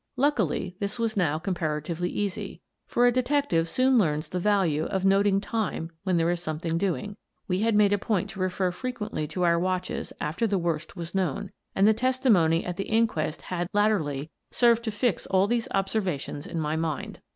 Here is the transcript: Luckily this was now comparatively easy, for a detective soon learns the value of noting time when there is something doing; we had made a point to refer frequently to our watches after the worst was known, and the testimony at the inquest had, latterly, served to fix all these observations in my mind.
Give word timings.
Luckily 0.15 0.75
this 0.79 0.97
was 0.97 1.15
now 1.15 1.37
comparatively 1.37 2.09
easy, 2.09 2.59
for 2.87 3.05
a 3.05 3.11
detective 3.11 3.69
soon 3.69 3.99
learns 3.99 4.27
the 4.29 4.39
value 4.39 4.85
of 4.85 5.05
noting 5.05 5.39
time 5.39 5.91
when 6.01 6.17
there 6.17 6.31
is 6.31 6.41
something 6.41 6.75
doing; 6.79 7.17
we 7.47 7.59
had 7.59 7.75
made 7.75 7.93
a 7.93 7.99
point 7.99 8.27
to 8.31 8.39
refer 8.39 8.71
frequently 8.71 9.27
to 9.27 9.43
our 9.43 9.59
watches 9.59 10.11
after 10.19 10.47
the 10.47 10.57
worst 10.57 10.95
was 10.97 11.13
known, 11.13 11.51
and 11.75 11.87
the 11.87 11.93
testimony 11.93 12.65
at 12.65 12.77
the 12.77 12.87
inquest 12.89 13.43
had, 13.43 13.67
latterly, 13.73 14.31
served 14.49 14.83
to 14.85 14.91
fix 14.91 15.27
all 15.27 15.45
these 15.45 15.67
observations 15.71 16.47
in 16.47 16.59
my 16.59 16.75
mind. 16.75 17.19